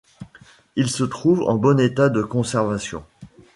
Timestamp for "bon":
1.57-1.79